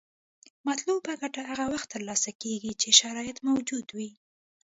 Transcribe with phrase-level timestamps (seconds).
[0.67, 4.09] مطلوبه ګټه هغه وخت تر لاسه کیږي چې شرایط موجود وي.